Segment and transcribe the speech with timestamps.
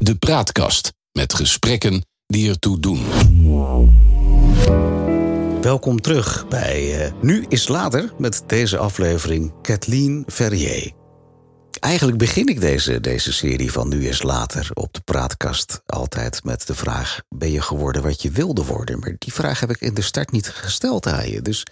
[0.00, 3.04] De Praatkast met gesprekken die ertoe doen.
[5.60, 10.92] Welkom terug bij uh, Nu is Later met deze aflevering Kathleen Verrier.
[11.80, 16.66] Eigenlijk begin ik deze, deze serie van Nu is Later op de praatkast altijd met
[16.66, 18.98] de vraag: Ben je geworden wat je wilde worden?
[18.98, 21.42] Maar die vraag heb ik in de start niet gesteld aan je.
[21.42, 21.66] Dus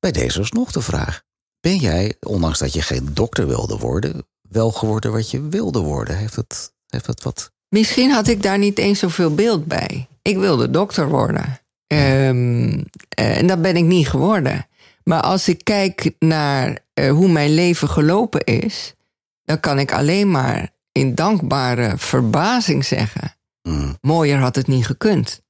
[0.00, 1.22] bij deze was nog de vraag:
[1.60, 6.16] Ben jij, ondanks dat je geen dokter wilde worden, wel geworden wat je wilde worden?
[6.16, 7.52] Heeft het, heeft het wat.
[7.68, 10.08] Misschien had ik daar niet eens zoveel beeld bij.
[10.22, 11.60] Ik wilde dokter worden.
[11.86, 14.66] Um, en dat ben ik niet geworden.
[15.04, 18.94] Maar als ik kijk naar uh, hoe mijn leven gelopen is,
[19.44, 23.96] dan kan ik alleen maar in dankbare verbazing zeggen: mm.
[24.00, 25.42] mooier had het niet gekund.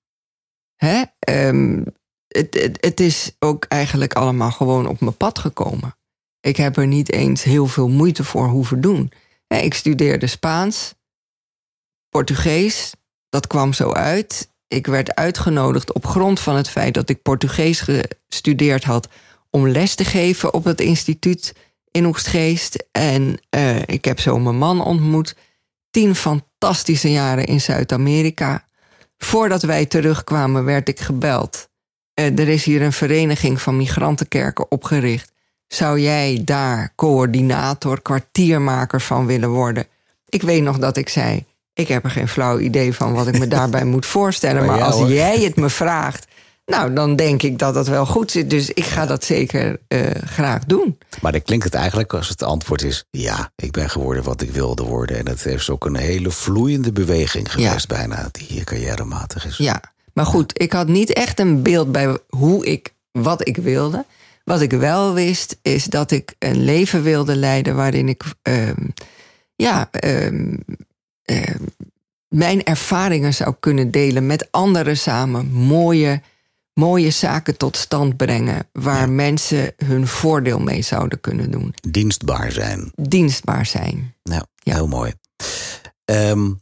[0.76, 1.02] Hè?
[1.28, 1.84] Um,
[2.28, 5.96] het, het, het is ook eigenlijk allemaal gewoon op mijn pad gekomen.
[6.40, 9.12] Ik heb er niet eens heel veel moeite voor hoeven doen.
[9.48, 10.94] Ik studeerde Spaans,
[12.10, 12.92] Portugees,
[13.28, 14.50] dat kwam zo uit.
[14.68, 17.80] Ik werd uitgenodigd op grond van het feit dat ik Portugees
[18.28, 19.08] gestudeerd had
[19.50, 21.54] om les te geven op het instituut
[21.90, 22.86] in Oegstgeest.
[22.92, 25.36] En uh, ik heb zo mijn man ontmoet.
[25.90, 28.64] Tien fantastische jaren in Zuid-Amerika.
[29.18, 31.68] Voordat wij terugkwamen werd ik gebeld.
[32.20, 35.32] Uh, er is hier een vereniging van migrantenkerken opgericht.
[35.66, 39.86] Zou jij daar coördinator, kwartiermaker van willen worden?
[40.28, 41.46] Ik weet nog dat ik zei:
[41.78, 44.64] Ik heb er geen flauw idee van wat ik me daarbij moet voorstellen.
[44.66, 46.26] Maar, als jij het me vraagt,
[46.66, 48.50] nou, dan denk ik dat dat wel goed zit.
[48.50, 50.98] Dus ik ga dat zeker uh, graag doen.
[51.20, 54.50] Maar dan klinkt het eigenlijk als het antwoord is: ja, ik ben geworden wat ik
[54.50, 55.18] wilde worden.
[55.18, 59.56] En het heeft ook een hele vloeiende beweging geweest, bijna, die hier carrièrematig is.
[59.56, 64.04] Ja, maar goed, ik had niet echt een beeld bij hoe ik, wat ik wilde.
[64.44, 68.70] Wat ik wel wist, is dat ik een leven wilde leiden waarin ik uh,
[69.56, 69.90] ja,
[71.30, 71.42] uh,
[72.28, 75.46] mijn ervaringen zou kunnen delen met anderen samen.
[75.52, 76.22] Mooie,
[76.74, 81.74] mooie zaken tot stand brengen waar mensen hun voordeel mee zouden kunnen doen.
[81.88, 82.92] Dienstbaar zijn.
[82.94, 84.14] Dienstbaar zijn.
[84.22, 84.74] Nou, ja.
[84.74, 85.12] heel mooi.
[86.04, 86.60] Um,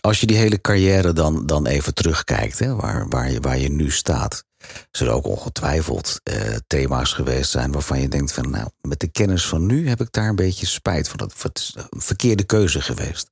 [0.00, 3.70] als je die hele carrière dan, dan even terugkijkt, hè, waar, waar, je, waar je
[3.70, 4.44] nu staat
[4.90, 9.46] zullen ook ongetwijfeld uh, thema's geweest zijn waarvan je denkt van nou, met de kennis
[9.46, 11.18] van nu heb ik daar een beetje spijt van.
[11.18, 13.30] Dat is een verkeerde keuze geweest.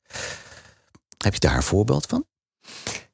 [1.22, 2.26] Heb je daar een voorbeeld van?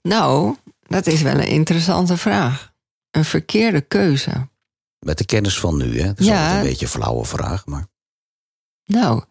[0.03, 2.73] Nou, dat is wel een interessante vraag.
[3.11, 4.49] Een verkeerde keuze.
[4.99, 6.07] Met de kennis van nu, hè?
[6.07, 6.57] Dat is ja.
[6.57, 7.87] een beetje een flauwe vraag, maar.
[8.85, 9.23] Nou,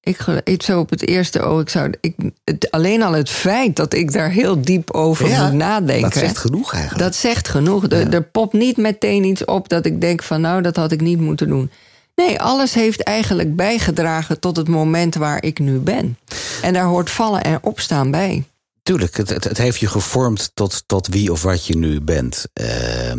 [0.00, 2.14] ik, ik zo op het eerste oog, ik zou, ik,
[2.44, 6.10] het, alleen al het feit dat ik daar heel diep over moet nadenken.
[6.10, 7.04] Dat zegt genoeg eigenlijk.
[7.04, 7.84] Dat zegt genoeg.
[7.88, 11.00] Er, er popt niet meteen iets op dat ik denk van nou, dat had ik
[11.00, 11.70] niet moeten doen.
[12.14, 16.18] Nee, alles heeft eigenlijk bijgedragen tot het moment waar ik nu ben.
[16.62, 18.44] En daar hoort vallen en opstaan bij.
[18.82, 22.46] Tuurlijk, het, het, heeft je gevormd tot, tot wie of wat je nu bent.
[22.60, 23.12] Uh,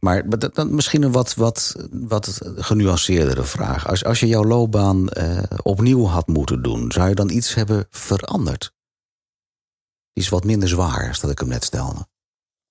[0.00, 3.88] maar dan misschien een wat, wat, wat genuanceerdere vraag.
[3.88, 7.86] Als, als je jouw loopbaan uh, opnieuw had moeten doen, zou je dan iets hebben
[7.90, 8.72] veranderd?
[10.12, 12.06] Iets wat minder zwaar, als dat ik hem net stelde.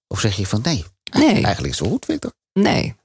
[0.07, 1.43] Of zeg je van nee, nee.
[1.43, 2.31] eigenlijk is het goed, Victor?
[2.53, 2.95] Nee,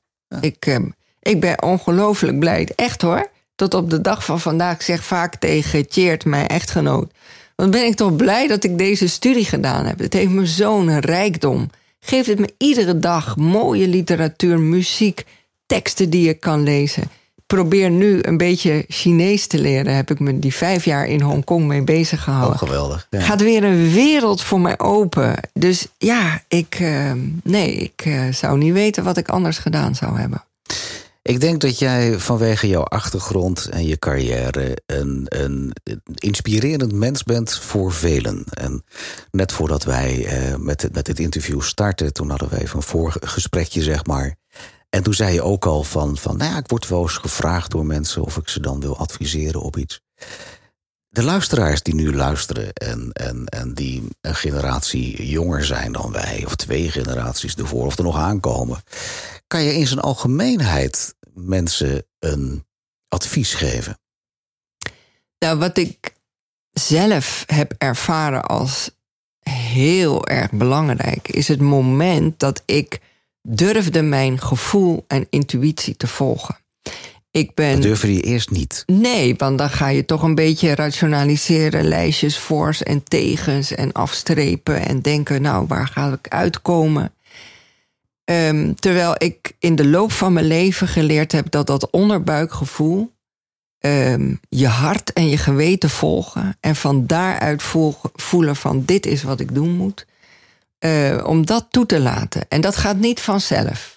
[0.40, 0.78] ik, uh,
[1.26, 2.68] ik ben ongelooflijk blij.
[2.76, 3.30] Echt hoor.
[3.54, 4.74] Tot op de dag van vandaag.
[4.74, 7.10] Ik zeg vaak tegen Tjeerd, mijn echtgenoot
[7.56, 9.98] dan ben ik toch blij dat ik deze studie gedaan heb.
[9.98, 11.70] Het heeft me zo'n rijkdom.
[12.00, 15.24] Geeft het me iedere dag mooie literatuur, muziek,
[15.66, 17.02] teksten die ik kan lezen.
[17.02, 19.94] Ik probeer nu een beetje Chinees te leren.
[19.94, 22.52] Heb ik me die vijf jaar in Hongkong mee bezig gehouden.
[22.52, 23.06] Oh, geweldig.
[23.10, 23.20] Ja.
[23.20, 25.34] Gaat weer een wereld voor mij open.
[25.52, 27.12] Dus ja, ik, uh,
[27.42, 30.44] nee, ik uh, zou niet weten wat ik anders gedaan zou hebben.
[31.26, 35.72] Ik denk dat jij vanwege jouw achtergrond en je carrière een, een
[36.14, 38.44] inspirerend mens bent voor velen.
[38.44, 38.84] En
[39.30, 44.04] net voordat wij eh, met, dit interview starten, toen hadden we even een voorgesprekje, zeg
[44.04, 44.36] maar.
[44.90, 47.70] En toen zei je ook al van, van nou ja, ik word wel eens gevraagd
[47.70, 50.00] door mensen of ik ze dan wil adviseren op iets.
[51.08, 56.42] De luisteraars die nu luisteren en, en, en die een generatie jonger zijn dan wij,
[56.46, 58.82] of twee generaties ervoor, of er nog aankomen,
[59.46, 62.64] kan je in zijn algemeenheid mensen een
[63.08, 63.98] advies geven?
[65.38, 66.14] Nou, wat ik
[66.72, 68.90] zelf heb ervaren als
[69.50, 73.00] heel erg belangrijk, is het moment dat ik
[73.42, 76.56] durfde mijn gevoel en intuïtie te volgen.
[77.30, 77.72] Ik ben...
[77.72, 78.82] Dat durfde je eerst niet?
[78.86, 84.86] Nee, want dan ga je toch een beetje rationaliseren, lijstjes voor's en tegens en afstrepen
[84.86, 87.12] en denken, nou, waar ga ik uitkomen?
[88.30, 93.14] Um, terwijl ik in de loop van mijn leven geleerd heb dat dat onderbuikgevoel
[93.78, 96.56] ehm, je hart en je geweten volgen.
[96.60, 97.62] En van daaruit
[98.14, 100.06] voelen van dit is wat ik doen moet.
[100.78, 102.48] Eh, om dat toe te laten.
[102.48, 103.96] En dat gaat niet vanzelf.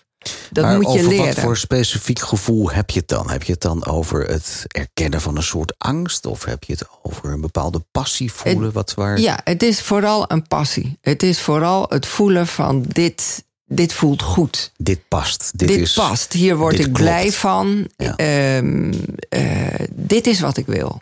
[0.52, 1.26] Dat maar moet je over leren.
[1.26, 3.30] wat voor specifiek gevoel heb je het dan?
[3.30, 6.26] Heb je het dan over het erkennen van een soort angst?
[6.26, 8.72] Of heb je het over een bepaalde passie voelen?
[8.72, 9.20] wat waar...
[9.20, 10.98] Ja, het is vooral een passie.
[11.02, 14.72] Het is vooral het voelen van dit, dit voelt goed.
[14.78, 15.52] Dit past.
[15.56, 16.34] Dit, Dit, is, past.
[16.34, 17.00] Hier word ik klopt.
[17.00, 17.90] blij van.
[17.98, 18.16] Ja.
[18.16, 18.94] Ehm,
[19.30, 21.02] eh, dit is wat ik wil.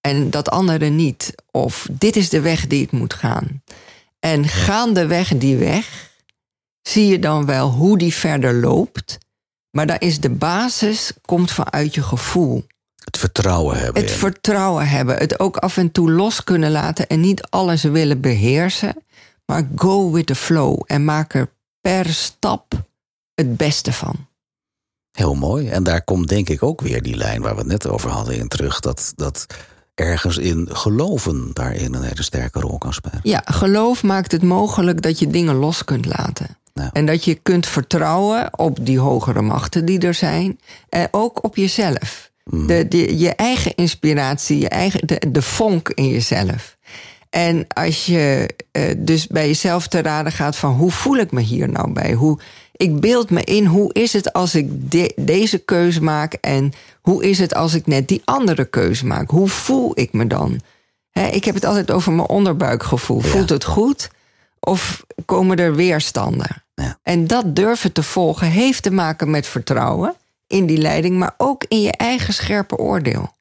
[0.00, 1.34] En dat andere niet.
[1.50, 3.62] Of dit is de weg die ik moet gaan.
[4.20, 6.10] En gaandeweg die weg
[6.82, 9.18] zie je dan wel hoe die verder loopt.
[9.70, 12.66] Maar daar is de basis, komt vanuit je gevoel.
[13.04, 14.02] Het vertrouwen hebben.
[14.02, 15.16] Het vertrouwen hebben.
[15.16, 18.94] Het ook af en toe los kunnen laten en niet alles willen beheersen.
[19.46, 21.50] Maar go with the flow en maak er
[21.90, 22.86] per stap
[23.34, 24.26] het beste van.
[25.10, 25.68] Heel mooi.
[25.68, 28.36] En daar komt denk ik ook weer die lijn waar we het net over hadden
[28.36, 28.80] in terug.
[28.80, 29.46] Dat, dat
[29.94, 33.20] ergens in geloven daarin een hele sterke rol kan spelen.
[33.22, 36.58] Ja, geloof maakt het mogelijk dat je dingen los kunt laten.
[36.72, 36.90] Ja.
[36.92, 40.60] En dat je kunt vertrouwen op die hogere machten die er zijn.
[40.88, 42.32] En ook op jezelf.
[42.44, 46.73] De, de, je eigen inspiratie, je eigen, de, de vonk in jezelf.
[47.34, 51.40] En als je eh, dus bij jezelf te raden gaat van hoe voel ik me
[51.40, 52.12] hier nou bij?
[52.12, 52.38] Hoe,
[52.72, 57.24] ik beeld me in hoe is het als ik de- deze keuze maak en hoe
[57.24, 59.30] is het als ik net die andere keuze maak?
[59.30, 60.60] Hoe voel ik me dan?
[61.30, 63.20] Ik heb het altijd over mijn onderbuikgevoel.
[63.20, 64.10] Voelt het goed
[64.60, 66.64] of komen er weerstanden?
[66.74, 66.98] Ja.
[67.02, 70.14] En dat durven te volgen heeft te maken met vertrouwen
[70.46, 73.32] in die leiding, maar ook in je eigen scherpe oordeel.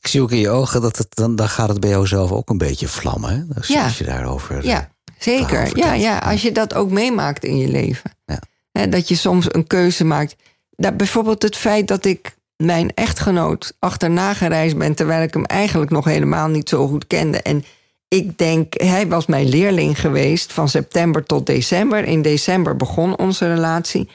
[0.00, 2.30] Ik zie ook in je ogen dat het dan, dan gaat het bij jou zelf
[2.32, 3.30] ook een beetje vlammen.
[3.30, 3.54] Hè?
[3.56, 3.84] Als, je- Ja.
[3.84, 4.58] als je daarover.
[4.58, 5.76] eh, Ja, zeker.
[5.78, 8.10] Ja, ja, als je dat ook meemaakt in je leven.
[8.26, 8.86] Ja.
[8.86, 10.36] Dat je soms een keuze maakt.
[10.76, 14.94] Dat bijvoorbeeld het feit dat ik mijn echtgenoot achterna gereisd ben...
[14.94, 17.42] terwijl ik hem eigenlijk nog helemaal niet zo goed kende.
[17.42, 17.64] En
[18.08, 22.04] ik denk, hij was mijn leerling geweest van september tot december.
[22.04, 24.08] In december begon onze relatie.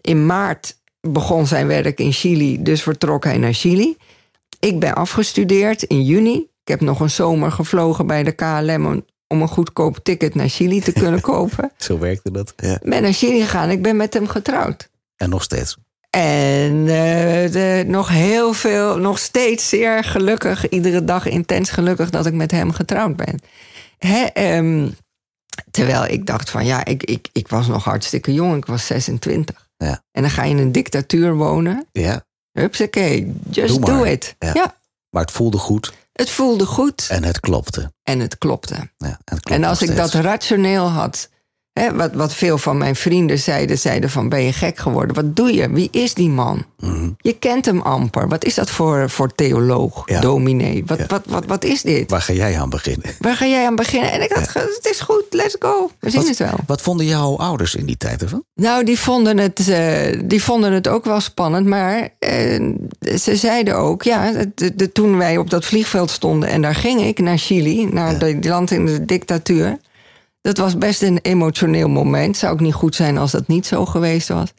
[0.00, 3.96] In maart begon zijn werk in Chili, dus vertrok hij naar Chili.
[4.60, 6.36] Ik ben afgestudeerd in juni.
[6.36, 10.80] Ik heb nog een zomer gevlogen bij de KLM om, een goedkoop ticket naar Chili
[10.80, 11.72] te kunnen kopen.
[11.76, 12.52] Zo werkte dat.
[12.56, 12.74] Ja.
[12.74, 13.70] Ik ben naar Chili gegaan.
[13.70, 14.90] Ik ben met hem getrouwd.
[15.16, 15.76] En nog steeds.
[16.10, 22.26] En eh, de, nog heel veel, nog steeds zeer gelukkig, iedere dag intens gelukkig dat
[22.26, 23.40] ik met hem getrouwd ben.
[23.98, 24.88] Hè, ehm,
[25.70, 29.68] terwijl ik dacht van ja, ik, ik, ik was nog hartstikke jong, ik was 26.
[29.76, 30.02] Ja.
[30.12, 31.86] En dan ga je in een dictatuur wonen.
[31.92, 34.34] Ja, Hupsakee, just Doe do it.
[34.38, 34.50] Ja.
[34.54, 34.74] ja,
[35.10, 37.92] maar het voelde goed het voelde goed en het klopte.
[38.02, 38.74] en het klopte.
[38.74, 41.28] Ja, en, het klopt En als ik dat rationeel had,
[41.80, 45.14] hè, wat, wat veel van mijn vrienden zeiden, zeiden van ben je gek geworden?
[45.14, 45.70] Wat doe je?
[45.70, 46.64] Wie is die man?
[46.78, 47.08] Mhm.
[47.18, 48.28] Je kent hem amper.
[48.28, 50.20] Wat is dat voor, voor theoloog, Ja.
[50.20, 50.82] dominee?
[50.86, 51.06] Wat, Ja.
[51.08, 52.10] wat, wat, wat is dit?
[52.10, 53.10] Waar ga jij aan beginnen?
[53.18, 54.12] Waar ga jij aan beginnen?
[54.12, 55.90] En ik dacht, het is goed, let's go.
[56.00, 56.58] We zien Wat, het wel.
[56.66, 58.44] wat vonden jouw ouders in die tijd ervan?
[58.54, 61.66] Nou, die vonden het, eh, die vonden het ook wel spannend.
[61.66, 62.64] Maar eh,
[63.18, 66.48] ze zeiden ook, ja, de, de- toen wij op dat vliegveld stonden...
[66.48, 69.78] en daar ging ik naar Chili, naar die land in de dictatuur...
[70.40, 72.36] dat was best een emotioneel moment.
[72.36, 74.52] Zou ook niet goed zijn als dat niet zo geweest was.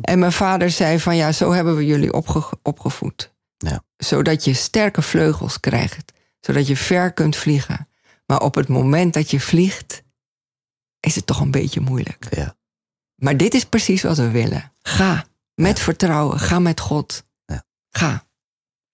[0.00, 3.34] En mijn vader zei van, ja, zo hebben we jullie opge- opgevoed.
[3.56, 3.82] Ja.
[3.96, 6.12] Zodat je sterke vleugels krijgt.
[6.40, 7.88] Zodat je ver kunt vliegen.
[8.26, 10.02] Maar op het moment dat je vliegt...
[11.00, 12.26] is het toch een beetje moeilijk.
[12.30, 12.56] Ja.
[13.14, 14.72] Maar dit is precies wat we willen.
[14.82, 15.24] Ga
[15.54, 16.38] met vertrouwen.
[16.38, 17.24] Ga met God.
[17.44, 17.64] Ja.
[17.90, 18.24] Ga.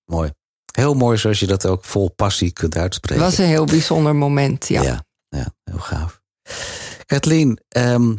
[0.05, 0.31] Mooi.
[0.73, 3.23] Heel mooi zoals je dat ook vol passie kunt Het uitspreken.
[3.25, 4.69] was een heel bijzonder moment.
[4.69, 4.83] Ja.
[4.83, 6.22] Ja, ja, heel gaaf.
[7.07, 8.15] Kathleen, ehm,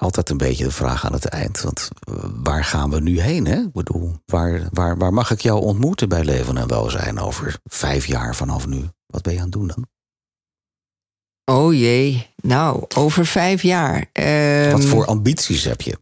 [0.00, 1.60] altijd een beetje de vraag aan het eind.
[1.60, 3.46] Want eh, waar gaan we nu heen?
[3.46, 3.56] Hè?
[3.60, 8.06] Ik bedoel, waar, waar, waar mag ik jou ontmoeten bij Leven en Welzijn over vijf
[8.06, 8.84] jaar vanaf nu?
[9.06, 9.86] Wat ben je aan het doen dan?
[11.44, 12.26] Oh jee.
[12.36, 14.06] Nou, over vijf jaar.
[14.12, 15.98] Ehm, Wat voor ambities heb je?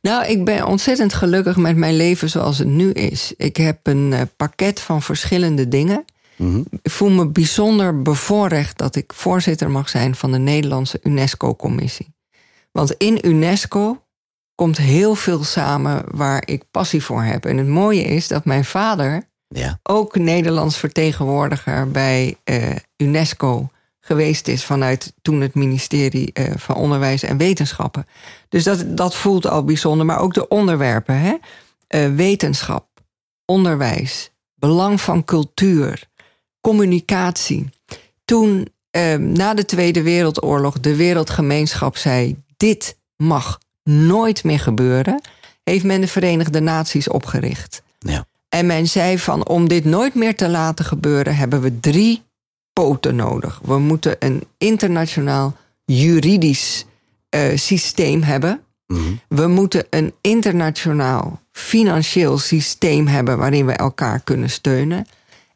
[0.00, 3.32] Nou, ik ben ontzettend gelukkig met mijn leven zoals het nu is.
[3.36, 6.04] Ik heb een eh, pakket van verschillende dingen.
[6.82, 12.14] Ik voel me bijzonder bevoorrecht dat ik voorzitter mag zijn van de Nederlandse UNESCO-commissie.
[12.72, 14.02] Want in UNESCO
[14.54, 17.44] komt heel veel samen waar ik passie voor heb.
[17.44, 23.68] En het mooie is dat mijn vader Ja, ook Nederlands vertegenwoordiger bij eh, UNESCO
[24.00, 28.06] geweest is vanuit toen het ministerie eh, van Onderwijs en Wetenschappen.
[28.48, 31.34] Dus dat, dat voelt al bijzonder, maar ook de onderwerpen: hè?
[31.86, 32.86] Eh, wetenschap,
[33.44, 36.08] onderwijs, belang van cultuur,
[36.64, 37.70] communicatie.
[38.24, 45.20] Toen eh, na de Tweede Wereldoorlog de wereldgemeenschap zei: dit mag nooit meer gebeuren,
[45.64, 47.82] heeft men de Verenigde Naties opgericht.
[47.98, 48.26] ja.
[48.48, 52.22] En men zei van om dit nooit meer te laten gebeuren, hebben we drie
[52.72, 53.60] poten nodig.
[53.62, 56.84] We moeten een internationaal juridisch
[57.30, 58.60] uh, systeem hebben.
[58.86, 59.00] Mhm.
[59.28, 65.06] We moeten een internationaal financieel systeem hebben waarin we elkaar kunnen steunen.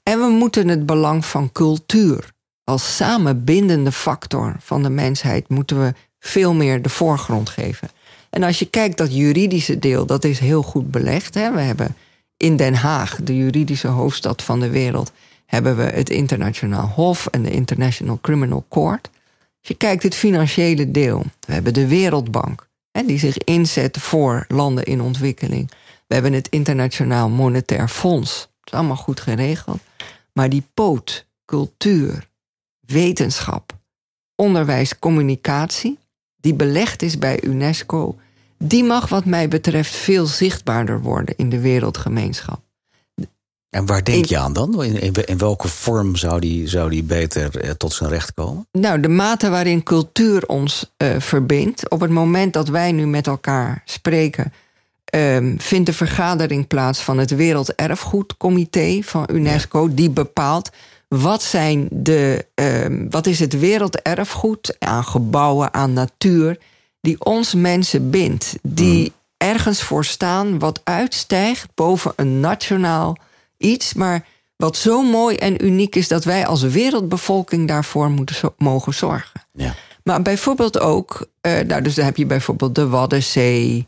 [0.08, 2.32] En we moeten het belang van cultuur
[2.64, 7.88] als samenbindende factor van de mensheid moeten we veel meer de voorgrond geven.
[8.30, 11.34] En als je kijkt dat juridische deel, dat is heel goed belegd.
[11.34, 11.52] Hè?
[11.52, 11.96] We hebben
[12.36, 15.12] in Den Haag, de juridische hoofdstad van de wereld,
[15.46, 19.10] hebben we het internationaal hof en de International Criminal Court.
[19.58, 24.44] Als je kijkt het financiële deel, we hebben de Wereldbank, hè, die zich inzet voor
[24.48, 25.70] landen in ontwikkeling.
[26.06, 28.47] We hebben het Internationaal Monetair Fonds.
[28.68, 29.80] Is allemaal goed geregeld.
[30.32, 32.28] Maar die poot, cultuur,
[32.80, 33.76] wetenschap,
[34.34, 35.98] onderwijs, communicatie,
[36.36, 38.18] die belegd is bij UNESCO,
[38.58, 42.60] die mag wat mij betreft veel zichtbaarder worden in de wereldgemeenschap.
[43.70, 44.84] En waar denk je aan dan?
[44.84, 48.68] In, in, welke vorm zou die, zou die beter eh, tot zijn recht komen?
[48.72, 51.90] Nou, de mate waarin cultuur ons uh, verbindt.
[51.90, 54.52] Op het moment dat wij nu met elkaar spreken,
[55.14, 59.94] um, vindt de vergadering plaats van het Werelderfgoedcomité van UNESCO.
[59.94, 60.70] Die bepaalt
[61.08, 66.58] wat, zijn de, um, wat is het werelderfgoed aan gebouwen, aan natuur,
[67.00, 68.56] die ons mensen bindt.
[68.62, 69.14] Die mm.
[69.36, 73.16] ergens voor staan wat uitstijgt boven een nationaal
[73.56, 74.24] iets, maar
[74.56, 79.40] wat zo mooi en uniek is dat wij als wereldbevolking daarvoor moeten mogen zorgen.
[79.52, 79.74] Ja.
[80.02, 83.86] Maar bijvoorbeeld ook, uh, nou, dus dan heb je bijvoorbeeld de Waddenzee.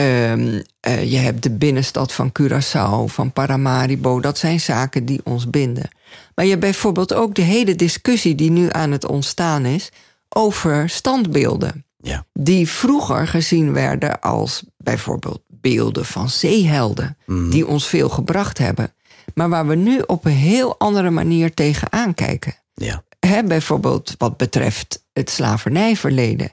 [0.00, 4.20] Um, uh, je hebt de binnenstad van Curaçao, van Paramaribo.
[4.20, 5.88] Dat zijn zaken die ons binden.
[6.34, 9.90] Maar je hebt bijvoorbeeld ook de hele discussie die nu aan het ontstaan is
[10.28, 11.84] over standbeelden.
[12.02, 12.26] Ja.
[12.32, 17.50] Die vroeger gezien werden als bijvoorbeeld beelden van zeehelden, Mhm.
[17.50, 18.92] die ons veel gebracht hebben.
[19.34, 22.54] Maar waar we nu op een heel andere manier tegenaan kijken.
[22.74, 23.02] Ja.
[23.26, 26.52] Hè, bijvoorbeeld wat betreft het slavernijverleden.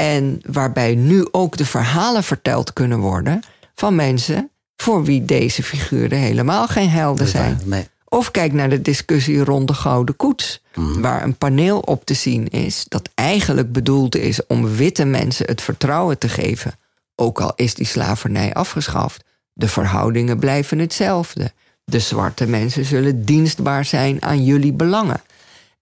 [0.00, 3.40] En waarbij nu ook de verhalen verteld kunnen worden
[3.74, 7.60] van mensen voor wie deze figuren helemaal geen helden zijn.
[7.64, 7.88] Nee.
[8.08, 11.00] Of kijk naar de discussie rond de Gouden Koets, Mhm.
[11.00, 15.62] waar een paneel op te zien is dat eigenlijk bedoeld is om witte mensen het
[15.62, 16.72] vertrouwen te geven.
[17.14, 21.52] Ook al is die slavernij afgeschaft, de verhoudingen blijven hetzelfde.
[21.84, 25.20] De zwarte mensen zullen dienstbaar zijn aan jullie belangen.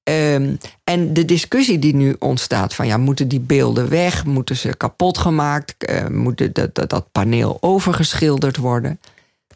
[0.09, 4.25] Ehm, en de discussie die nu ontstaat: van ja, moeten die beelden weg?
[4.25, 5.91] Moeten ze kapot gemaakt?
[5.91, 9.01] Uh, moet dat, dat, paneel overgeschilderd worden?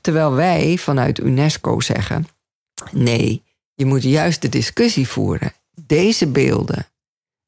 [0.01, 2.27] Terwijl wij vanuit UNESCO zeggen:
[2.91, 3.43] nee,
[3.75, 5.53] je moet juist de discussie voeren.
[5.87, 6.87] Deze beelden,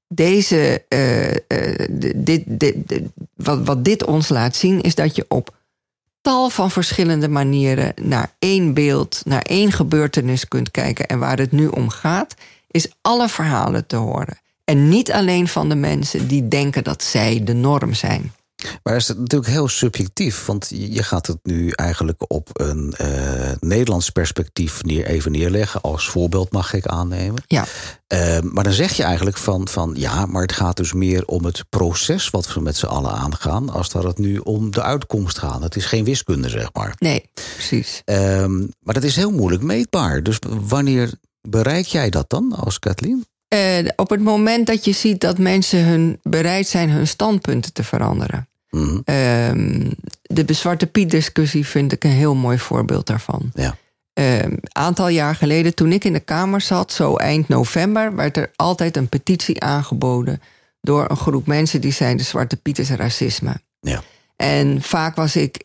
[0.09, 3.03] deze, uh, uh, dit, dit, dit,
[3.35, 5.55] wat, wat dit ons laat zien, is dat je op
[6.21, 11.07] tal van verschillende manieren naar één beeld, naar één gebeurtenis kunt kijken.
[11.07, 12.35] En waar het nu om gaat,
[12.75, 14.39] is alle verhalen te horen.
[14.65, 18.33] En niet alleen van de mensen die denken dat zij de norm zijn.
[18.83, 23.09] Maar is het natuurlijk heel subjectief, want je gaat het nu eigenlijk op een uh,
[23.61, 25.81] Nederlands perspectief neer, even neerleggen.
[25.81, 27.43] Als voorbeeld mag ik aannemen.
[27.47, 27.65] Ja.
[28.09, 31.45] Uh, maar dan zeg je eigenlijk van, van ja, maar het gaat dus meer om
[31.45, 35.39] het proces wat we met z'n allen aangaan, als dat het nu om de uitkomst
[35.39, 35.63] gaat.
[35.63, 36.95] Het is geen wiskunde, zeg maar.
[36.99, 38.03] Nee, precies.
[38.05, 38.47] Uh,
[38.81, 40.23] maar dat is heel moeilijk meetbaar.
[40.23, 41.13] Dus wanneer
[41.49, 43.27] bereik jij dat dan als Kathleen?
[43.55, 47.85] Uh, op het moment dat je ziet dat mensen hun, bereid zijn hun standpunten te
[47.85, 48.49] veranderen.
[48.71, 49.03] Mm -hmm.
[49.05, 49.91] uh,
[50.45, 53.51] de Zwarte Piet-discussie vind ik een heel mooi voorbeeld daarvan.
[53.55, 53.77] Ja.
[54.13, 58.37] Een uh, aantal jaar geleden, toen ik in de Kamer zat, zo eind november, werd
[58.37, 60.41] er altijd een petitie aangeboden
[60.81, 63.61] door een groep mensen die de Zwarte Piet is racisme.
[63.81, 64.03] Ja.
[64.37, 65.65] En vaak was ik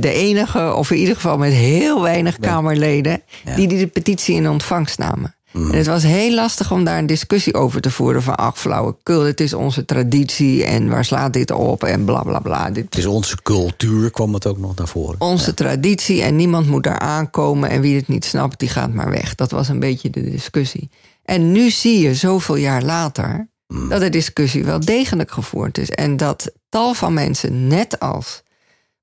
[0.00, 2.38] de enige, of in ieder geval met heel weinig.
[2.38, 3.56] Kamerleden, Ja.
[3.56, 5.34] die die petitie in ontvangst namen.
[5.52, 5.70] Mhm.
[5.70, 9.20] En het was heel lastig om daar een discussie over te voeren van ach flauwekul,
[9.20, 12.70] het is onze traditie en waar slaat dit op en bla bla bla.
[12.70, 15.20] Dit Het is onze cultuur, kwam het ook nog naar voren.
[15.20, 19.10] onze traditie en niemand moet daar aankomen en wie het niet snapt, die gaat maar
[19.10, 19.34] weg.
[19.34, 20.90] Dat was een beetje de discussie.
[21.24, 23.88] En nu zie je zoveel jaar later Mm.
[23.88, 28.42] dat de discussie wel degelijk gevoerd is en dat tal van mensen, net als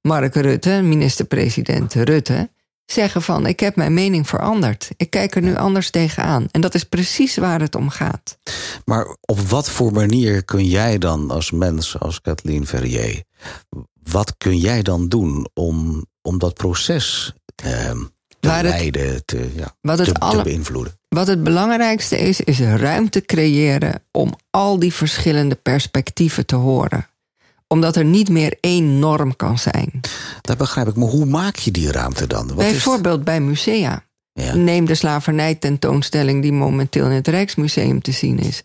[0.01, 2.49] Mark Rutte, minister-president Rutte,
[2.85, 4.89] zeggen van ik heb mijn mening veranderd.
[4.97, 6.45] Ik kijk er nu anders tegenaan.
[6.51, 8.37] En dat is precies waar het om gaat.
[8.85, 13.23] Maar op wat voor manier kun jij dan als mens, als Kathleen Verrier,
[14.03, 17.71] wat kun jij dan doen om, om dat proces eh,
[18.39, 20.93] te Waar het- leiden, te, ja, Wat het te, te alle- beïnvloeden?
[21.09, 27.07] Wat het belangrijkste is, is ruimte creëren om al die verschillende perspectieven te horen.
[27.71, 29.99] Omdat er niet meer één norm kan zijn.
[30.41, 30.95] Dat begrijp ik.
[30.95, 32.47] Maar hoe maak je die ruimte dan?
[32.47, 33.23] Wat Bijvoorbeeld is...
[33.23, 34.03] bij musea.
[34.33, 34.55] Ja.
[34.55, 38.63] Neem de slavernij-tentoonstelling die momenteel in het Rijksmuseum te zien is.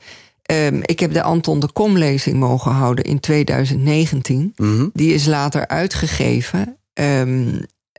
[0.51, 4.53] Um, ik heb de Anton de Kom-lezing mogen houden in 2019.
[4.57, 4.87] Mhm.
[4.93, 7.47] Die is later uitgegeven um,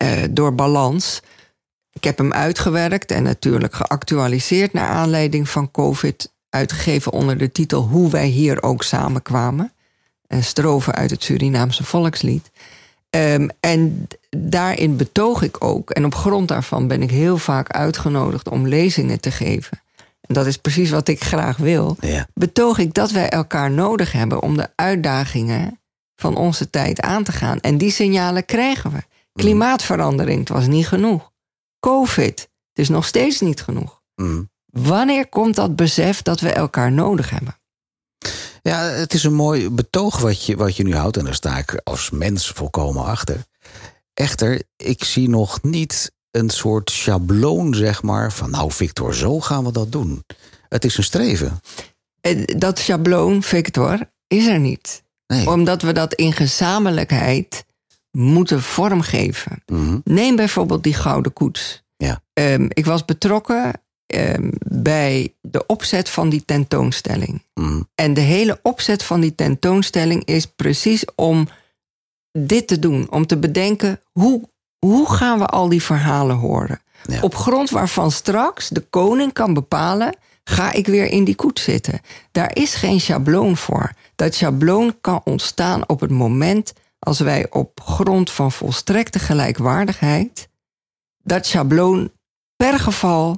[0.04, 1.22] uh, door Balans.
[1.94, 6.34] Ik heb hem uitgewerkt en natuurlijk geactualiseerd naar aanleiding van COVID.
[6.50, 9.72] Uitgegeven onder de titel Hoe wij hier ook samenkwamen.
[10.28, 12.52] En stroven uit het Surinaamse volkslied.
[13.10, 18.50] Um, en daarin betoog ik ook, en op grond daarvan ben ik heel vaak uitgenodigd
[18.50, 19.82] om lezingen te geven.
[20.22, 21.98] En dat is precies wat ik graag wil.
[22.00, 22.28] Ja.
[22.34, 25.80] Betoog ik dat wij elkaar nodig hebben om de uitdagingen
[26.16, 27.60] van onze tijd aan te gaan.
[27.60, 29.04] En die signalen krijgen we.
[29.34, 31.32] Klimaatverandering, het was niet genoeg.
[31.80, 34.02] COVID, het is nog steeds niet genoeg.
[34.16, 34.50] Mm.
[34.66, 37.58] Wanneer komt dat besef dat we elkaar nodig hebben?
[38.68, 41.18] Ja, het is een mooi betoog wat je, wat je nu houdt.
[41.18, 43.44] En daar sta ik als mens volkomen achter.
[44.14, 49.64] Echter, ik zie nog niet een soort schabloon, zeg maar, van nou, Victor, zo gaan
[49.64, 50.24] we dat doen.
[50.70, 51.62] Het is een streven.
[52.46, 55.04] Dat schabloon, Victor, is er niet.
[55.28, 55.50] Nee.
[55.50, 57.66] Omdat we dat in gezamenlijkheid
[58.12, 59.64] moeten vormgeven.
[59.66, 60.00] Mhm.
[60.04, 61.84] Neem bijvoorbeeld die gouden koets.
[61.98, 62.22] Ja.
[62.34, 63.82] Um, ik was betrokken
[64.16, 67.42] um, bij de opzet van die tentoonstelling.
[67.54, 67.82] Mhm.
[67.96, 71.48] En de hele opzet van die tentoonstelling is precies om
[72.32, 73.08] dit te doen.
[73.10, 74.50] Om te bedenken, hoe,
[74.80, 76.82] hoe gaan we al die verhalen horen?
[77.08, 77.22] Ja.
[77.22, 80.18] Op grond waarvan straks de koning kan bepalen...
[80.44, 82.02] ga ik weer in die koets zitten.
[82.32, 83.92] Daar is geen schabloon voor.
[84.16, 86.74] Dat schabloon kan ontstaan op het moment...
[87.00, 90.50] als wij op grond van volstrekte gelijkwaardigheid...
[91.24, 92.12] dat schabloon
[92.56, 93.38] per geval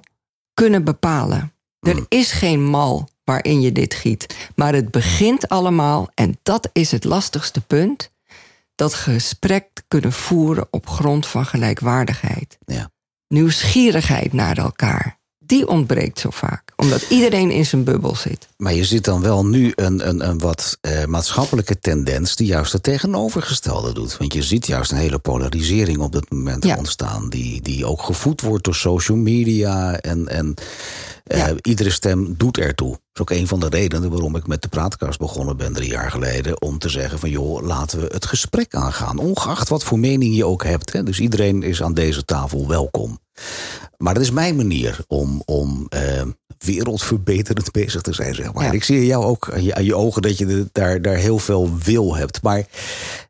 [0.60, 1.54] kunnen bepalen.
[1.80, 4.50] Er is geen mal waarin je dit giet.
[4.56, 8.12] Maar het begint allemaal, en dat is het lastigste punt...
[8.76, 12.58] dat gesprek kunnen voeren op grond van gelijkwaardigheid.
[12.66, 12.92] Ja.
[13.28, 15.20] Nieuwsgierigheid naar elkaar.
[15.38, 18.48] Die ontbreekt zo vaak, omdat iedereen in zijn bubbel zit.
[18.58, 22.72] Maar je ziet dan wel nu een, een, een wat eh, maatschappelijke tendens die juist
[22.74, 24.18] het tegenovergestelde doet.
[24.18, 26.78] Want je ziet juist een hele polarisering op dit moment Ja.
[26.78, 27.30] ontstaan.
[27.30, 29.98] Die, die ook gevoed wordt door social media.
[30.00, 30.54] En, en
[31.24, 31.54] eh, Ja.
[31.62, 32.90] iedere stem doet ertoe.
[32.90, 35.90] Dat is ook een van de redenen waarom ik met de praatkast begonnen ben drie
[35.90, 36.62] jaar geleden.
[36.62, 39.18] Om te zeggen van joh, laten we het gesprek aangaan.
[39.18, 40.94] Ongeacht wat voor mening je ook hebt.
[40.94, 41.04] Hè.
[41.04, 43.20] Dus iedereen is aan deze tafel welkom.
[43.98, 46.22] Maar dat is mijn manier om, om eh,
[46.66, 48.66] wereldverbeterend bezig te zijn, zeg maar.
[48.66, 48.72] Ja.
[48.72, 51.16] Ik zie in jou ook aan je, aan je ogen dat je de- daar, daar
[51.16, 52.42] heel veel wil hebt.
[52.42, 52.64] Maar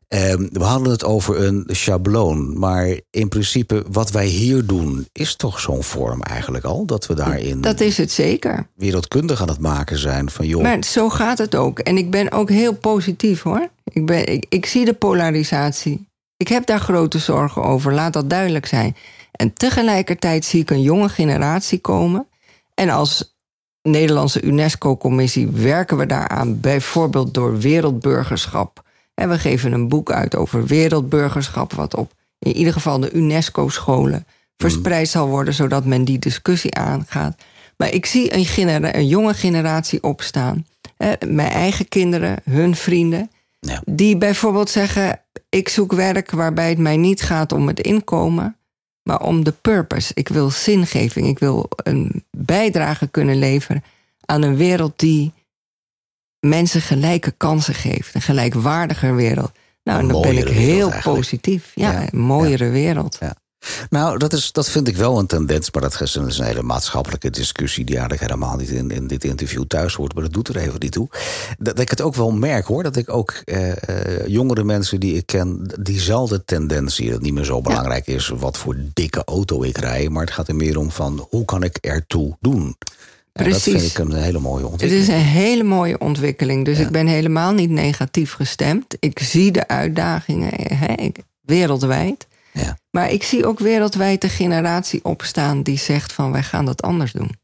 [0.08, 2.58] eh, we hadden het over een schabloon.
[2.58, 6.86] Maar in principe, wat wij hier doen, is toch zo'n vorm eigenlijk al?
[6.86, 8.66] Dat we daarin Dat is het zeker.
[8.74, 10.62] wereldkundig aan het maken zijn van joh.
[10.62, 11.78] Maar zo gaat het ook.
[11.78, 13.68] En ik ben ook heel positief hoor.
[13.92, 16.08] Ik, ben, ik, ik zie de polarisatie.
[16.36, 18.96] Ik heb daar grote zorgen over, laat dat duidelijk zijn.
[19.32, 22.26] En tegelijkertijd zie ik een jonge generatie komen.
[22.80, 23.34] En als
[23.82, 28.82] Nederlandse UNESCO-commissie werken we daaraan, bijvoorbeeld door wereldburgerschap.
[29.14, 34.26] En we geven een boek uit over wereldburgerschap, wat op in ieder geval de UNESCO-scholen
[34.56, 37.42] verspreid zal worden, zodat men die discussie aangaat.
[37.76, 40.66] Maar ik zie een, genera- een jonge generatie opstaan.
[41.26, 43.30] Mijn eigen kinderen, hun vrienden.
[43.58, 43.82] Ja.
[43.84, 48.56] Die bijvoorbeeld zeggen: Ik zoek werk waarbij het mij niet gaat om het inkomen,
[49.10, 50.12] maar om de purpose.
[50.14, 51.26] Ik wil zingeving.
[51.26, 53.84] Ik wil een bijdrage kunnen leveren
[54.24, 55.32] aan een wereld die
[56.40, 58.14] mensen gelijke kansen geeft.
[58.14, 59.52] Een gelijkwaardiger wereld.
[59.82, 61.16] Nou, en dan ben ik heel eigenlijk.
[61.18, 61.72] positief.
[61.74, 63.16] Ja, Ja, een mooiere wereld.
[63.20, 63.34] Ja.
[63.90, 66.44] Nou, dat, is, dat vind ik wel een tendens, maar dat is een, is een
[66.44, 70.32] hele maatschappelijke discussie die eigenlijk helemaal niet in, in dit interview thuis hoort, maar dat
[70.32, 71.08] doet er even niet toe.
[71.58, 75.00] Dat, dat ik het ook wel merk hoor, dat ik ook eh, eh, jongere mensen
[75.00, 77.04] die ik ken, diezelfde tendens zie.
[77.04, 80.34] Dat het niet meer zo belangrijk is wat voor dikke auto ik rij, maar het
[80.34, 82.76] gaat er meer om van hoe kan ik ertoe doen.
[83.32, 85.08] En dat vind ik een hele mooie Het ontwikkeling.
[85.08, 86.64] is een hele mooie ontwikkeling.
[86.64, 88.96] Dus ik ben helemaal niet negatief gestemd.
[89.00, 92.26] Ik zie de uitdagingen hè, ik- wereldwijd.
[92.90, 97.12] Maar ik zie ook wereldwijd de generatie opstaan die zegt van wij gaan dat anders
[97.12, 97.38] doen.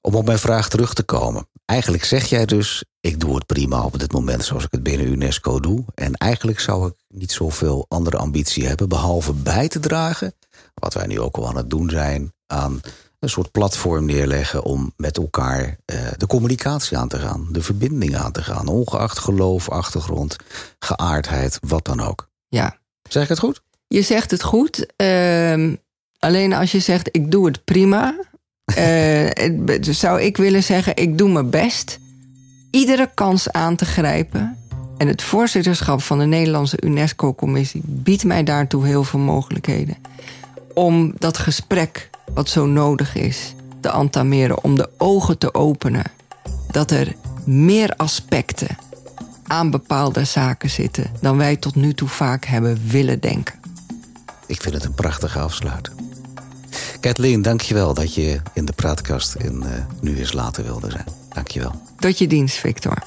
[0.00, 1.48] Om op mijn vraag terug te komen.
[1.64, 5.06] Eigenlijk zeg jij dus, ik doe het prima op dit moment zoals ik het binnen
[5.06, 5.84] UNESCO doe.
[5.94, 10.34] En eigenlijk zou ik niet zoveel andere ambitie hebben, behalve bij te dragen,
[10.74, 12.80] wat wij nu ook al aan het doen zijn, aan
[13.18, 18.16] een soort platform neerleggen om met elkaar eh, de communicatie aan te gaan, de verbinding
[18.16, 20.36] aan te gaan, ongeacht geloof, achtergrond,
[20.78, 22.28] geaardheid, wat dan ook.
[22.48, 23.62] Ja, Zeg ik het goed?
[23.94, 24.86] Je zegt het goed.
[24.96, 25.74] ehm,
[26.18, 28.14] alleen als je zegt ik doe het prima,
[29.64, 31.98] be- zou ik willen zeggen ik doe mijn best.
[32.70, 34.56] Iedere kans aan te grijpen
[34.98, 39.96] En het voorzitterschap van de Nederlandse UNESCO-commissie biedt mij daartoe heel veel mogelijkheden.
[40.74, 44.64] Om dat gesprek, wat zo nodig is, te entameren.
[44.64, 46.04] Om de ogen te openen.
[46.70, 48.76] Dat er meer aspecten
[49.46, 53.59] aan bepaalde zaken zitten dan wij tot nu toe vaak hebben willen denken.
[54.50, 55.96] Ik vind het een prachtige afsluiting.
[57.00, 61.04] Kathleen, dankjewel dat je in de praatkast in uh, Nu is Later wilde zijn.
[61.28, 61.82] Dankjewel.
[61.98, 63.02] Tot je dienst, Victor.